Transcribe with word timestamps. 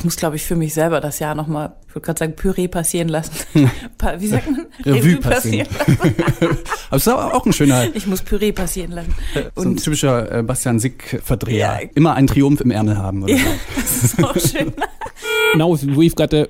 Ich 0.00 0.04
muss, 0.04 0.16
glaube 0.16 0.36
ich, 0.36 0.44
für 0.44 0.56
mich 0.56 0.72
selber 0.72 0.98
das 1.02 1.18
Jahr 1.18 1.34
nochmal, 1.34 1.74
ich 1.86 1.94
würde 1.94 2.06
gerade 2.06 2.18
sagen, 2.18 2.34
Püree 2.34 2.68
passieren 2.68 3.10
lassen. 3.10 3.32
Wie 4.18 4.26
sagt 4.28 4.50
man? 4.50 4.66
Revue 4.82 5.18
passieren 5.18 5.68
lassen. 5.78 6.00
aber 6.88 6.96
es 6.96 7.06
ist 7.06 7.08
auch 7.12 7.44
ein 7.44 7.52
schöner. 7.52 7.94
Ich 7.94 8.06
muss 8.06 8.22
Püree 8.22 8.52
passieren 8.52 8.92
lassen. 8.92 9.14
Und 9.56 9.62
so 9.62 9.68
ein 9.68 9.76
typischer 9.76 10.38
äh, 10.38 10.42
Bastian 10.42 10.78
Sick-Verdreher. 10.78 11.82
Ja. 11.82 11.88
Immer 11.94 12.14
einen 12.14 12.28
Triumph 12.28 12.62
im 12.62 12.70
Ärmel 12.70 12.96
haben. 12.96 13.24
Oder 13.24 13.34
ja, 13.34 13.42
das 13.76 14.04
ist 14.04 14.24
auch 14.24 14.34
schön. 14.38 14.72
Now 15.54 15.74
we've 15.74 16.14
got 16.14 16.32
a 16.32 16.46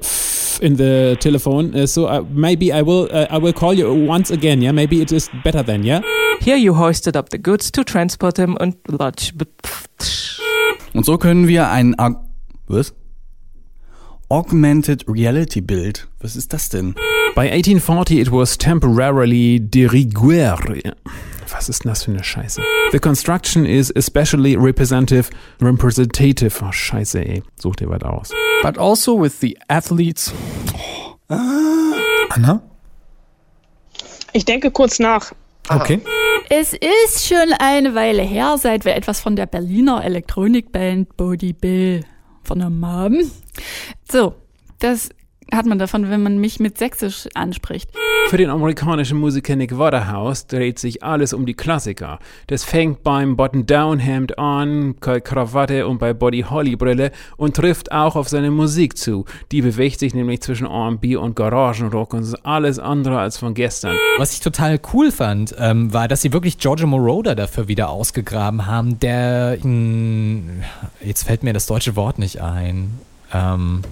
in 0.62 0.77
the 0.77 1.17
telephone, 1.19 1.75
uh, 1.75 1.89
so 1.89 2.07
uh, 2.07 2.23
maybe 2.32 2.67
I 2.67 2.82
will 2.87 3.09
uh, 3.11 3.27
I 3.30 3.43
will 3.43 3.53
call 3.53 3.75
you 3.75 3.93
once 3.93 4.30
again. 4.30 4.62
Yeah, 4.62 4.71
maybe 4.71 5.03
it 5.03 5.11
is 5.11 5.29
better 5.43 5.64
then. 5.64 5.82
Yeah. 5.82 6.03
Here 6.41 6.57
you 6.57 6.75
hoisted 6.75 7.17
up 7.17 7.30
the 7.30 7.39
goods 7.39 7.73
to 7.73 7.82
transport 7.82 8.37
them 8.37 8.57
and 8.61 8.77
lodge. 8.87 9.32
Und 10.95 11.05
so 11.05 11.19
können 11.19 11.48
wir 11.48 11.69
ein 11.69 11.96
was? 12.69 12.95
Augmented 14.33 15.04
Reality 15.09 15.61
Bild. 15.61 16.07
Was 16.21 16.36
ist 16.36 16.53
das 16.53 16.68
denn? 16.68 16.95
By 17.35 17.50
1840 17.50 18.21
it 18.21 18.31
was 18.31 18.57
temporarily 18.57 19.59
de 19.59 19.87
rigueur. 19.87 20.57
Was 21.50 21.68
ist 21.68 21.82
denn 21.82 21.91
das 21.91 22.04
für 22.04 22.13
eine 22.13 22.23
Scheiße? 22.23 22.63
The 22.93 23.01
construction 23.01 23.67
is 23.67 23.93
especially 23.96 24.54
representative, 24.54 25.31
representative. 25.61 26.64
Oh, 26.64 26.71
Scheiße, 26.71 27.18
ey. 27.18 27.43
Such 27.57 27.75
dir 27.75 27.90
was 27.90 28.03
aus. 28.04 28.31
But 28.63 28.79
also 28.79 29.21
with 29.21 29.40
the 29.40 29.59
athletes. 29.67 30.32
Oh. 31.29 31.35
Anna? 32.28 32.62
Ich 34.33 34.45
denke 34.45 34.70
kurz 34.70 35.01
nach. 35.01 35.33
Okay. 35.69 36.01
Es 36.48 36.73
ist 36.73 37.27
schon 37.27 37.53
eine 37.59 37.97
Weile 37.97 38.23
her, 38.23 38.56
seit 38.59 38.84
wir 38.84 38.95
etwas 38.95 39.19
von 39.19 39.34
der 39.34 39.47
Berliner 39.47 40.05
Elektronikband 40.05 41.17
Body 41.17 41.53
Bill 41.53 42.05
vernommen 42.44 42.84
haben. 42.86 43.30
So, 44.11 44.34
das 44.78 45.11
hat 45.55 45.67
man 45.67 45.78
davon, 45.78 46.11
wenn 46.11 46.22
man 46.22 46.39
mich 46.39 46.61
mit 46.61 46.78
Sächsisch 46.78 47.29
anspricht. 47.34 47.91
Für 48.29 48.37
den 48.37 48.51
amerikanischen 48.51 49.19
Musiker 49.19 49.56
Nick 49.56 49.77
Waterhouse 49.77 50.47
dreht 50.47 50.79
sich 50.79 51.03
alles 51.03 51.33
um 51.33 51.47
die 51.47 51.55
Klassiker. 51.55 52.19
Das 52.47 52.65
fängt 52.65 53.03
beim 53.03 53.37
Button-Down-Hemd 53.37 54.39
an, 54.39 54.95
Krawatte 55.01 55.87
und 55.89 55.98
bei 55.98 56.12
Body 56.12 56.43
Holly 56.48 56.77
Brille 56.77 57.11
und 57.37 57.56
trifft 57.56 57.91
auch 57.91 58.17
auf 58.17 58.28
seine 58.28 58.51
Musik 58.51 58.97
zu. 58.97 59.25
Die 59.51 59.62
bewegt 59.62 59.98
sich 59.98 60.15
nämlich 60.15 60.43
zwischen 60.43 60.67
R&B 60.67 61.17
und 61.17 61.34
Garagenrock 61.34 62.15
und 62.15 62.23
ist 62.23 62.47
alles 62.47 62.78
andere 62.78 63.19
als 63.19 63.39
von 63.39 63.55
gestern. 63.55 63.97
Was 64.19 64.33
ich 64.33 64.41
total 64.41 64.78
cool 64.93 65.11
fand, 65.11 65.55
ähm, 65.59 65.93
war, 65.93 66.06
dass 66.06 66.23
sie 66.23 66.33
wirklich 66.33 66.59
Giorgio 66.59 66.87
Moroder 66.87 67.34
dafür 67.34 67.69
wieder 67.69 67.91
ausgegraben 67.91 68.67
haben, 68.67 69.01
der, 69.01 69.59
mh, 69.62 70.65
jetzt 71.05 71.25
fällt 71.25 71.43
mir 71.43 71.53
das 71.53 71.67
deutsche 71.67 71.97
Wort 71.97 72.19
nicht 72.19 72.41
ein, 72.41 72.98
ähm, 73.33 73.83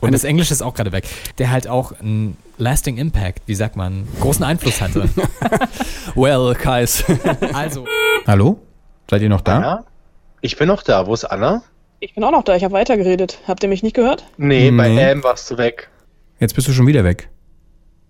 und 0.00 0.12
das 0.12 0.24
Englische 0.24 0.52
ist 0.52 0.62
auch 0.62 0.74
gerade 0.74 0.92
weg. 0.92 1.04
Der 1.38 1.50
halt 1.50 1.68
auch 1.68 1.92
ein 2.00 2.36
lasting 2.56 2.96
impact, 2.98 3.42
wie 3.46 3.54
sagt 3.54 3.76
man, 3.76 4.06
großen 4.20 4.44
Einfluss 4.44 4.80
hatte. 4.80 5.08
well, 6.14 6.54
Kais. 6.54 7.04
also. 7.52 7.86
Hallo? 8.26 8.60
Seid 9.10 9.22
ihr 9.22 9.28
noch 9.28 9.40
da? 9.40 9.60
Ja, 9.60 9.84
ich 10.40 10.56
bin 10.56 10.68
noch 10.68 10.82
da. 10.82 11.06
Wo 11.06 11.14
ist 11.14 11.24
Anna? 11.24 11.62
Ich 12.00 12.14
bin 12.14 12.22
auch 12.24 12.30
noch 12.30 12.44
da. 12.44 12.54
Ich 12.54 12.64
habe 12.64 12.74
weitergeredet. 12.74 13.38
Habt 13.48 13.62
ihr 13.62 13.68
mich 13.68 13.82
nicht 13.82 13.94
gehört? 13.94 14.24
Nee, 14.36 14.70
nee. 14.70 14.76
bei 14.76 14.94
M 14.94 15.22
warst 15.24 15.50
du 15.50 15.58
weg. 15.58 15.88
Jetzt 16.38 16.54
bist 16.54 16.68
du 16.68 16.72
schon 16.72 16.86
wieder 16.86 17.04
weg. 17.04 17.28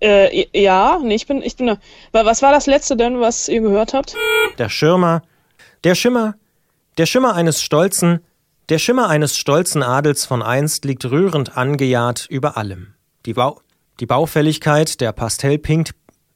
Äh, 0.00 0.47
ja, 0.53 1.00
nee, 1.03 1.14
ich 1.14 1.27
bin, 1.27 1.42
ich 1.42 1.56
bin 1.56 1.66
da. 1.66 1.78
Was 2.12 2.42
war 2.42 2.53
das 2.53 2.66
letzte 2.66 2.97
denn, 2.97 3.20
was 3.20 3.48
ihr 3.48 3.61
gehört 3.61 3.94
habt? 3.94 4.14
Der 4.59 4.69
Schirmer, 4.69 5.22
der 5.83 5.94
Schimmer, 5.94 6.34
der 6.98 7.06
Schimmer 7.06 7.34
eines 7.34 7.62
stolzen, 7.62 8.20
der 8.69 8.78
Schimmer 8.78 9.08
eines 9.08 9.36
stolzen 9.36 9.83
Adels 9.83 10.27
von 10.27 10.42
einst 10.42 10.84
liegt 10.84 11.05
rührend 11.06 11.56
angejahrt 11.56 12.27
über 12.28 12.56
allem. 12.56 12.94
Die, 13.25 13.34
Bau 13.34 13.60
die 14.00 14.06
Baufälligkeit 14.06 15.00
der 15.00 15.12
Pastellpink 15.12 15.91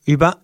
über 0.04 0.38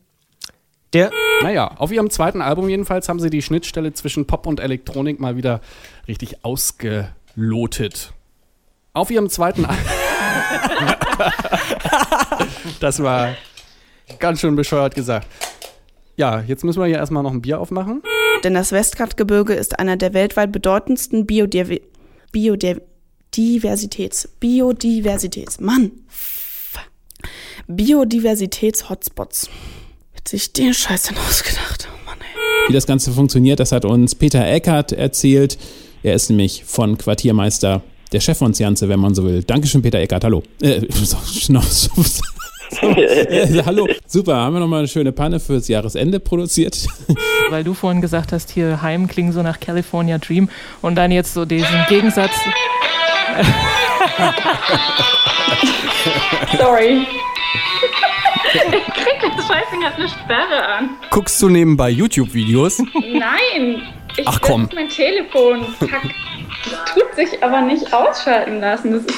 der. 0.93 1.11
Naja, 1.43 1.73
auf 1.77 1.91
ihrem 1.91 2.11
zweiten 2.11 2.43
Album 2.43 2.69
jedenfalls 2.69 3.09
haben 3.09 3.21
sie 3.21 3.31
die 3.31 3.43
Schnittstelle 3.43 3.93
zwischen 3.93 4.27
Pop 4.27 4.47
und 4.47 4.61
Elektronik 4.61 5.19
mal 5.19 5.37
wieder 5.37 5.61
richtig 6.07 6.45
ausgelotet. 6.45 8.13
Auf 8.93 9.11
ihrem 9.11 9.31
zweiten 9.31 9.65
Album. 9.65 9.85
das 12.81 13.03
war 13.03 13.35
ganz 14.19 14.41
schön 14.41 14.57
bescheuert 14.57 14.95
gesagt. 14.95 15.27
Ja, 16.19 16.43
jetzt 16.45 16.65
müssen 16.65 16.81
wir 16.81 16.87
hier 16.87 16.97
erstmal 16.97 17.23
noch 17.23 17.31
ein 17.31 17.41
Bier 17.41 17.61
aufmachen. 17.61 18.03
Denn 18.43 18.53
das 18.53 18.73
Westgratgebirge 18.73 19.55
ist 19.55 19.79
einer 19.79 19.97
der 19.97 20.15
weltweit 20.15 20.51
bedeutendsten 20.51 21.27
Biodiver 21.27 21.77
Biodiversitäts, 22.33 24.29
Biodiversitäts, 24.41 25.61
Mann, 25.61 25.93
Biodiversitäts-Hotspots. 27.69 29.49
Hat 30.15 30.29
sich 30.29 30.53
den 30.53 30.75
Scheiß 30.75 31.05
denn 31.05 31.17
ausgedacht? 31.19 31.89
Oh 31.89 32.05
Mann, 32.05 32.19
ey. 32.21 32.69
Wie 32.69 32.73
das 32.73 32.87
Ganze 32.87 33.13
funktioniert, 33.13 33.61
das 33.61 33.71
hat 33.71 33.85
uns 33.85 34.17
Peter 34.17 34.45
Eckert 34.45 34.91
erzählt. 34.91 35.57
Er 36.03 36.15
ist 36.15 36.31
nämlich 36.31 36.65
von 36.65 36.99
Quartiermeister, 36.99 37.83
der 38.13 38.21
Chef 38.21 38.39
von 38.39 38.55
Zianze, 38.55 38.89
wenn 38.89 38.99
man 38.99 39.15
so 39.15 39.25
will. 39.25 39.45
Dankeschön, 39.45 39.83
Peter 39.83 40.01
Eckert. 40.01 40.25
Hallo. 40.25 40.43
Äh, 40.61 40.81
äh, 42.83 43.63
hallo, 43.67 43.89
super. 44.07 44.37
Haben 44.37 44.55
wir 44.55 44.61
nochmal 44.61 44.81
eine 44.81 44.89
schöne 44.89 45.13
Panne 45.13 45.41
fürs 45.41 45.69
Jahresende 45.69 46.21
produziert? 46.21 46.87
Weil 47.51 47.65
du 47.65 47.75
vorhin 47.75 48.01
gesagt 48.01 48.33
hast, 48.33 48.51
hier 48.51 48.83
Heim 48.83 49.09
klingt 49.09 49.35
so 49.35 49.43
nach 49.43 49.61
California 49.61 50.19
Dream 50.19 50.49
und 50.83 50.95
dann 50.97 51.11
jetzt 51.11 51.35
so 51.35 51.45
diesen 51.45 51.85
Gegensatz. 51.89 52.33
Sorry. 56.59 57.07
Ich 58.55 58.95
krieg 58.95 59.33
das 59.37 59.47
Scheißding 59.47 59.85
hat 59.85 59.97
eine 59.97 60.09
Sperre 60.09 60.65
an. 60.65 60.91
Guckst 61.11 61.41
du 61.43 61.49
nebenbei 61.49 61.91
YouTube-Videos? 61.91 62.79
Nein. 62.79 63.83
Ich 64.17 64.27
Ach 64.27 64.41
komm. 64.41 64.69
mein 64.75 64.89
Telefon. 64.89 65.67
Kack. 65.81 66.03
Das 66.65 66.95
tut 66.95 67.15
sich 67.15 67.43
aber 67.43 67.61
nicht 67.61 67.93
ausschalten 67.93 68.61
lassen. 68.61 68.93
Das 68.93 69.03
ist 69.03 69.15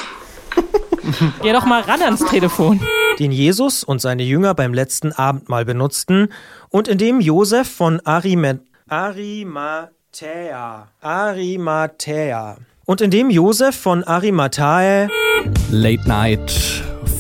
Geh 1.42 1.52
doch 1.52 1.64
mal 1.64 1.80
ran 1.82 2.02
ans 2.02 2.24
Telefon. 2.26 2.80
Den 3.20 3.30
Jesus 3.32 3.84
und 3.84 4.00
seine 4.00 4.22
Jünger 4.22 4.54
beim 4.54 4.72
letzten 4.72 5.12
Abendmahl 5.12 5.66
benutzten 5.66 6.32
und 6.70 6.88
in 6.88 6.96
dem 6.96 7.20
Josef 7.20 7.68
von 7.68 8.00
Arimathea 8.06 8.64
Arimathea 11.02 12.56
und 12.86 13.00
in 13.02 13.10
dem 13.10 13.28
Josef 13.28 13.76
von 13.76 14.04
Arimathea 14.04 15.10
Late 15.70 16.08
Night 16.08 16.50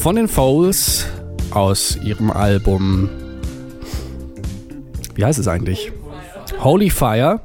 von 0.00 0.16
den 0.16 0.26
Fouls 0.26 1.06
aus 1.50 1.96
ihrem 1.96 2.30
Album 2.30 3.10
wie 5.16 5.24
heißt 5.26 5.38
es 5.38 5.48
eigentlich? 5.48 5.92
Holy 6.60 6.88
Fire. 6.88 7.40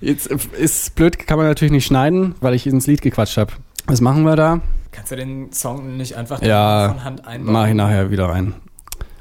Jetzt 0.00 0.26
ist 0.26 0.96
blöd, 0.96 1.18
kann 1.18 1.38
man 1.38 1.46
natürlich 1.46 1.70
nicht 1.70 1.86
schneiden, 1.86 2.34
weil 2.40 2.54
ich 2.54 2.66
ins 2.66 2.88
Lied 2.88 3.00
gequatscht 3.00 3.36
habe. 3.36 3.52
Was 3.86 4.00
machen 4.00 4.24
wir 4.24 4.34
da? 4.34 4.60
Kannst 4.98 5.12
du 5.12 5.16
den 5.16 5.52
Song 5.52 5.96
nicht 5.96 6.16
einfach 6.16 6.42
ja, 6.42 6.88
von 6.88 7.04
Hand 7.04 7.24
einbauen? 7.24 7.52
Mach 7.52 7.68
ich 7.68 7.74
nachher 7.74 8.10
wieder 8.10 8.30
rein. 8.30 8.54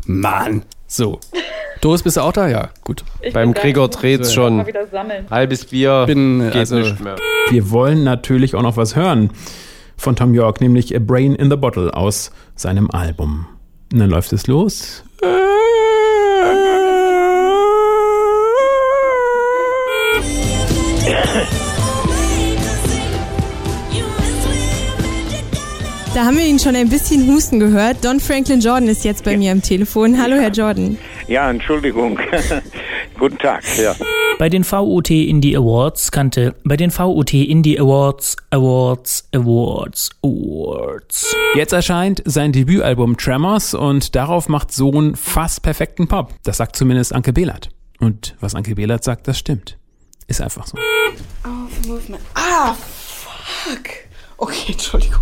Mann! 0.08 0.64
So. 0.88 1.20
Doris, 1.82 2.02
bist 2.02 2.18
du 2.18 2.22
auch 2.22 2.34
da? 2.34 2.48
Ja, 2.48 2.70
gut. 2.84 3.04
Ich 3.22 3.32
Beim 3.32 3.54
Gregor 3.54 3.88
dreht's 3.88 4.34
schon. 4.34 4.66
Halbes 5.30 5.66
Bier 5.66 6.06
Bin, 6.08 6.40
geht 6.40 6.56
also, 6.56 6.78
nicht 6.78 7.00
mehr. 7.00 7.18
Wir 7.52 7.70
wollen 7.70 8.04
natürlich 8.04 8.56
auch 8.56 8.64
noch 8.64 8.76
was 8.76 8.96
hören 8.96 9.30
von 9.98 10.16
Tom 10.16 10.34
York, 10.34 10.62
nämlich 10.62 10.96
A 10.96 11.00
Brain 11.00 11.36
in 11.36 11.52
the 11.52 11.56
Bottle 11.56 11.94
aus 11.94 12.32
seinem 12.56 12.90
Album. 12.90 13.46
Und 13.94 14.00
dann 14.00 14.10
läuft 14.10 14.34
es 14.34 14.48
los. 14.48 15.04
Da 26.18 26.26
haben 26.26 26.38
wir 26.38 26.48
ihn 26.48 26.58
schon 26.58 26.76
ein 26.76 26.90
bisschen 26.90 27.28
husten 27.28 27.60
gehört. 27.60 28.04
Don 28.04 28.20
Franklin 28.20 28.60
Jordan 28.60 28.88
ist 28.88 29.06
jetzt 29.06 29.24
bei 29.24 29.34
ja. 29.34 29.38
mir 29.38 29.52
am 29.52 29.62
Telefon. 29.62 30.20
Hallo, 30.20 30.36
Herr 30.36 30.50
Jordan. 30.50 30.98
Ja, 31.28 31.48
Entschuldigung. 31.48 32.20
Guten 33.20 33.38
Tag. 33.38 33.64
Ja. 33.78 33.96
Bei 34.40 34.50
den 34.50 34.64
VUT 34.64 35.12
Indie 35.12 35.56
Awards 35.56 36.10
kannte 36.10 36.56
bei 36.64 36.76
den 36.76 36.90
VUT 36.90 37.36
Indie 37.36 37.80
Awards 37.80 38.36
Awards 38.50 39.30
Awards 39.32 40.10
Awards. 40.24 41.36
Jetzt 41.54 41.74
erscheint 41.74 42.24
sein 42.26 42.52
Debütalbum 42.52 43.16
Tremors 43.18 43.76
und 43.76 44.16
darauf 44.16 44.50
macht 44.50 44.72
Sohn 44.72 45.16
fast 45.16 45.62
perfekten 45.62 46.08
Pop. 46.08 46.34
Das 46.44 46.58
sagt 46.58 46.78
zumindest 46.78 47.14
Anke 47.14 47.32
Behlert. 47.32 47.70
Und 48.00 48.36
was 48.40 48.56
Anke 48.56 48.74
Behlert 48.74 49.04
sagt, 49.04 49.28
das 49.28 49.38
stimmt. 49.38 49.78
Ist 50.26 50.42
einfach 50.42 50.66
so. 50.66 50.80
Oh, 51.46 51.88
Movement. 51.88 52.24
Ah, 52.34 52.74
fuck. 52.74 54.08
Okay, 54.38 54.72
Entschuldigung. 54.72 55.22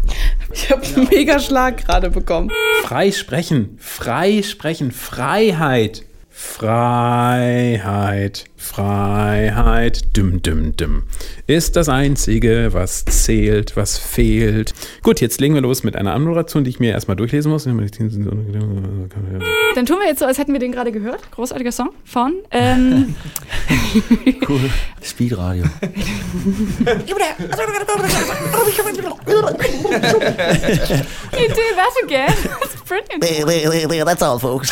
Ich 0.54 0.72
habe 0.72 0.86
einen 0.86 1.08
Megaschlag 1.10 1.86
gerade 1.86 2.10
bekommen. 2.10 2.52
Frei 2.84 3.12
sprechen, 3.12 3.78
frei 3.80 4.42
sprechen, 4.44 4.92
Freiheit. 4.92 6.04
Freiheit. 6.30 7.86
Freiheit, 8.66 10.18
düm, 10.18 10.42
düm, 10.42 10.76
düm, 10.76 11.04
ist 11.48 11.76
das 11.76 11.88
Einzige, 11.88 12.70
was 12.72 13.06
zählt, 13.06 13.78
was 13.78 13.98
fehlt. 13.98 14.74
Gut, 15.04 15.22
jetzt 15.22 15.40
legen 15.40 15.54
wir 15.54 15.62
los 15.62 15.84
mit 15.84 15.96
einer 15.96 16.14
Anmoderation, 16.14 16.64
die 16.64 16.72
ich 16.72 16.80
mir 16.80 16.92
erstmal 16.92 17.16
durchlesen 17.16 17.52
muss. 17.52 17.66
Dann 17.66 17.78
tun 19.86 19.98
wir 20.00 20.08
jetzt 20.08 20.20
so, 20.20 20.26
als 20.26 20.40
hätten 20.40 20.52
wir 20.52 20.60
den 20.60 20.72
gerade 20.72 20.92
gehört. 20.92 21.32
Großartiger 21.32 21.72
Song 21.72 21.92
von. 22.04 22.34
Ähm, 22.52 23.16
cool. 24.50 24.70
Speedradio. 25.02 25.66
you 25.66 25.70
do 31.48 31.64
that 31.76 31.94
again. 32.04 32.34
That's 32.60 32.82
brilliant. 32.88 34.08
That's 34.08 34.22
all, 34.22 34.40
folks. 34.40 34.72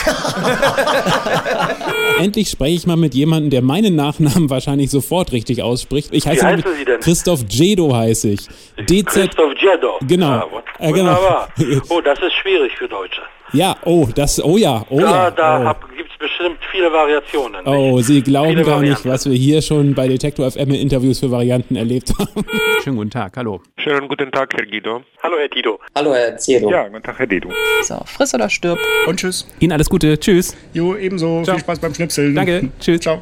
Endlich 2.20 2.50
spreche 2.50 2.76
ich 2.76 2.88
mal 2.88 2.98
mit 2.98 3.14
jemandem, 3.14 3.50
der 3.50 3.62
meinen 3.84 3.96
Nachnamen 3.96 4.50
wahrscheinlich 4.50 4.90
sofort 4.90 5.32
richtig 5.32 5.62
ausspricht. 5.62 6.10
Ich 6.12 6.26
heiße 6.26 6.42
Wie 6.42 6.46
heißen 6.46 6.76
Sie 6.78 6.86
denn? 6.86 7.00
Christoph 7.02 7.42
Jedo 7.50 7.96
heiße 7.96 8.30
ich. 8.30 8.48
DZ. 8.78 9.06
Christoph 9.08 9.54
Jedo. 9.62 10.00
Genau. 10.08 10.28
Ah, 10.28 10.48
Äh, 10.80 10.92
genau. 10.92 11.12
wunderbar. 11.16 11.50
Oh, 11.90 12.02
das 12.02 12.20
ist 12.20 12.34
schwierig 12.34 12.72
für 12.78 12.88
Deutsche. 12.88 13.22
Ja, 13.52 13.76
oh, 13.86 14.08
das, 14.16 14.44
oh 14.44 14.58
ja, 14.58 14.84
oh 14.90 15.00
da 15.00 15.06
ja. 15.26 15.32
da 15.32 15.72
oh. 15.80 15.96
gibt 15.96 16.12
es 16.12 16.18
bestimmt 16.18 16.58
viele 16.72 16.92
Variationen. 16.92 17.62
Oh, 17.68 18.00
Sie 18.02 18.24
glauben 18.24 18.50
Viele 18.50 18.64
gar 18.64 18.80
nicht, 18.82 18.90
Varianten. 19.06 19.10
was 19.10 19.26
wir 19.30 19.36
hier 19.36 19.62
schon 19.62 19.94
bei 19.94 20.08
Detektor 20.08 20.50
FM 20.50 20.70
in 20.70 20.76
Interviews 20.76 21.20
für 21.20 21.30
Varianten 21.30 21.76
erlebt 21.76 22.12
haben. 22.18 22.46
Schönen 22.84 22.96
guten 22.98 23.12
Tag, 23.12 23.38
hallo. 23.38 23.62
Schönen 23.78 24.08
guten 24.08 24.32
Tag, 24.32 24.54
Herr 24.56 24.66
Guido. 24.66 25.02
Hallo, 25.22 25.36
Herr 25.38 25.50
Dido. 25.50 25.80
Hallo, 25.96 26.16
Herr 26.16 26.36
Ziedo. 26.38 26.72
Ja, 26.72 26.88
guten 26.88 27.04
Tag, 27.04 27.20
Herr 27.20 27.28
Dido. 27.28 27.50
So, 27.84 28.00
friss 28.06 28.34
oder 28.34 28.50
stirb. 28.50 28.80
Und 29.06 29.20
tschüss. 29.20 29.48
Ihnen 29.60 29.74
alles 29.74 29.88
Gute, 29.90 30.20
tschüss. 30.20 30.58
Jo, 30.74 30.96
ebenso. 30.96 31.44
Ciao. 31.44 31.56
Viel 31.56 31.64
Spaß 31.64 31.80
beim 31.80 31.94
Schnipseln. 31.94 32.34
Danke, 32.34 32.70
tschüss. 32.80 33.02
Ciao. 33.02 33.22